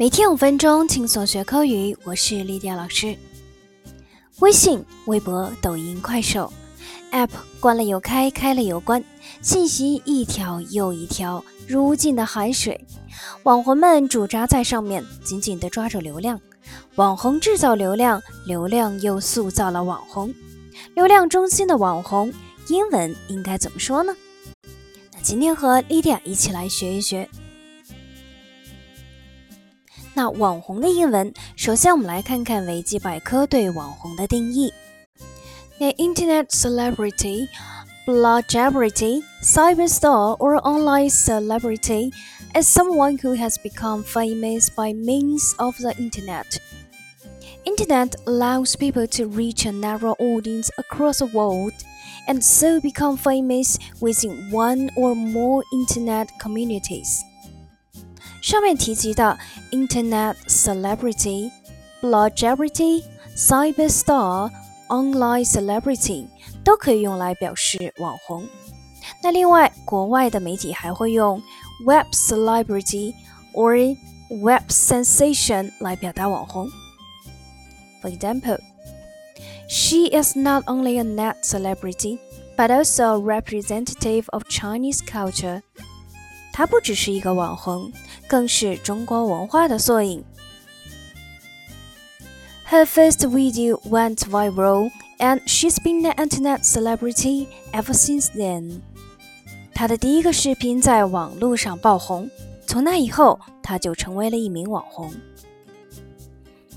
[0.00, 1.94] 每天五分钟，轻松学口语。
[2.04, 3.14] 我是丽迪亚老师。
[4.38, 6.50] 微信、微博、抖音、快手
[7.12, 7.28] App
[7.60, 9.04] 关了又开，开了又关，
[9.42, 12.82] 信息一条又一条，如无尽的海水。
[13.42, 16.40] 网红们驻扎在上面，紧紧地抓住流量。
[16.94, 20.34] 网红制造流量，流量又塑造了网红。
[20.94, 22.32] 流量中心的网红，
[22.68, 24.16] 英文应该怎么说呢？
[25.12, 27.28] 那今天和丽迪亚一起来学一学。
[30.19, 34.73] 那网红的英文，首先我们来看看维基百科对网红的定义。
[35.77, 37.47] The internet celebrity,
[38.05, 42.11] blog celebrity, cyber star, or online celebrity
[42.53, 46.59] is someone who has become famous by means of the internet.
[47.65, 51.73] Internet allows people to reach a narrow audience across the world
[52.27, 57.23] and so become famous within one or more internet communities.
[58.41, 59.37] 上面提及的
[59.71, 66.27] Internet celebrity、blog celebrity、cyber star、online celebrity
[66.63, 68.47] 都可以用来表示网红。
[69.21, 71.41] 那另外，国外的媒体还会用
[71.85, 73.13] web celebrity
[73.53, 73.95] or
[74.41, 76.69] web sensation 来表达网红。
[78.01, 78.59] For example,
[79.67, 82.19] she is not only a net celebrity,
[82.55, 85.61] but also a representative of Chinese culture.
[86.53, 87.91] 她不只是一个网红，
[88.30, 90.22] 更是中国文化的缩影。
[92.68, 98.82] Her first video went viral, and she's been an internet celebrity ever since then.
[99.74, 102.30] 她的第一个视频在网络上爆红，
[102.68, 105.12] 从那以后，她就成为了一名网红。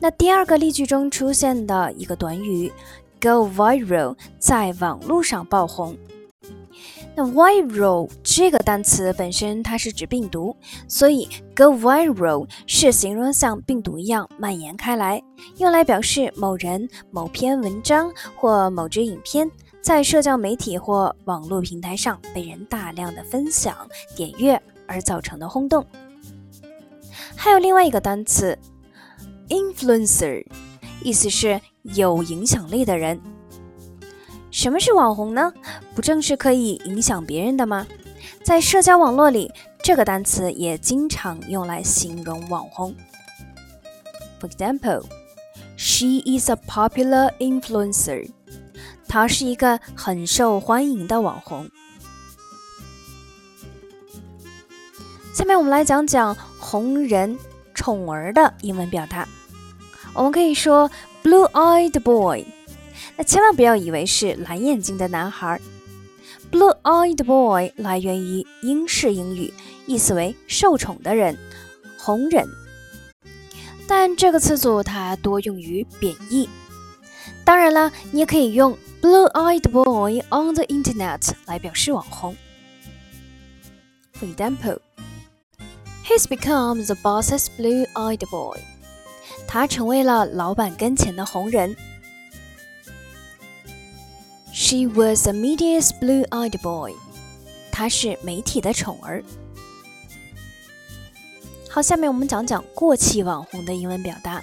[0.00, 2.72] 那第二个例句中出现的一个短语
[3.20, 5.94] “go viral”，在网络上爆红。
[7.14, 10.56] 那 viral 这个单词本身它是指病毒，
[10.88, 15.22] 所以 go viral 是形容像病毒一样蔓延开来，
[15.58, 19.50] 用来表示某人、某篇文章或某支影片
[19.82, 23.76] 在社交媒体或网络平台上被人大量的分享、
[24.16, 25.84] 点阅而造成的轰动。
[27.36, 28.58] 还有另外一个单词
[29.48, 30.42] influencer，
[31.02, 33.20] 意思是有影响力的人。
[34.52, 35.52] 什么是网红呢？
[35.94, 37.86] 不正是可以影响别人的吗？
[38.44, 39.50] 在社交网络里，
[39.82, 42.94] 这个单词也经常用来形容网红。
[44.38, 45.04] For example,
[45.76, 48.30] she is a popular influencer.
[49.08, 51.68] 她是一个很受欢迎的网红。
[55.34, 57.38] 下面我们来讲讲红人、
[57.74, 59.26] 宠儿的英文表达。
[60.12, 60.90] 我们可以说
[61.24, 62.44] blue-eyed boy。
[63.16, 65.60] 那千万不要以为是蓝眼睛的男孩。
[66.50, 69.52] Blue-eyed boy 来源于英式英语，
[69.86, 71.38] 意思为受宠的人、
[71.98, 72.46] 红人。
[73.86, 76.48] 但这个词组它多用于贬义。
[77.44, 82.36] 当然了，你也可以用 blue-eyed boy on the internet 来表示网红。
[84.18, 84.78] For example,
[86.06, 88.60] he's become the boss's blue-eyed boy.
[89.48, 91.76] 他成为了老板跟前的红人。
[94.72, 96.94] She was a media's blue-eyed boy。
[97.70, 99.22] 他是媒体的宠儿。
[101.68, 104.42] 好，下面我们讲讲过气网红的英文表达。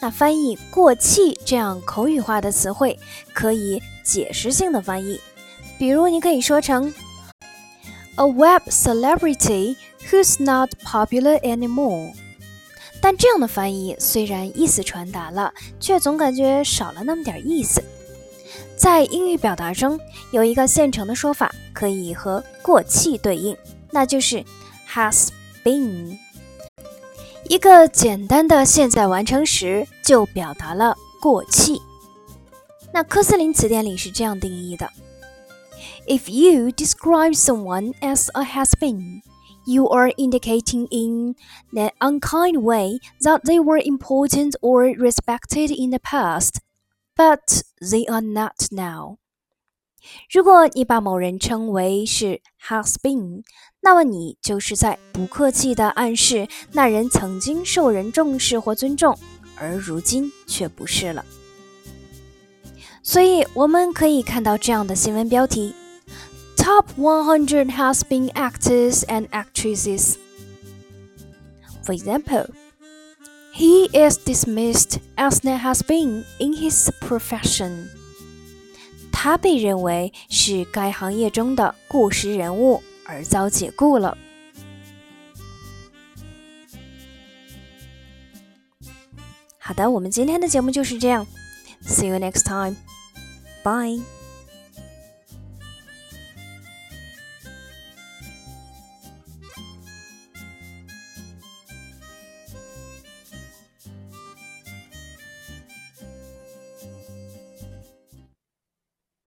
[0.00, 2.96] 那翻译“过气”这样口语化的词汇，
[3.32, 5.20] 可以解释性的翻译。
[5.76, 6.94] 比如，你可以说成
[8.14, 9.74] “a web celebrity
[10.08, 12.12] who's not popular anymore”。
[13.02, 17.82] 但这样的翻译虽然意思传达了，却总感觉少了那么点意思。
[18.76, 19.98] 在英语表达中，
[20.30, 23.56] 有一个现成的说法可以和过气对应，
[23.90, 24.44] 那就是
[24.88, 25.28] has
[25.64, 26.16] been。
[27.48, 31.80] 一个简单的现在完成时就表达了过气。
[32.92, 34.90] 那科斯林词典里是这样定义的
[36.06, 39.22] ：If you describe someone as a has been,
[39.64, 41.34] you are indicating in
[41.72, 46.56] an unkind way that they were important or respected in the past.
[47.17, 49.17] But they are not now。
[50.31, 53.43] 如果你把某人称为是 has been，
[53.81, 59.17] 那么你就是在不客气地暗示那人曾经受人重视或尊重，
[59.55, 61.23] 而如今却不是了。
[63.01, 65.73] 所以我们可以看到这样的新闻标题：
[66.57, 72.49] Top 100 has been actors and actresses。For example。
[73.58, 77.88] He is dismissed as there has been in his profession.
[79.10, 84.16] 他被认为是该行业中的过时人物，而遭解雇了。
[89.58, 91.26] 好的，我们今天的节目就是这样。
[91.82, 92.76] See you next time.
[93.64, 94.17] Bye.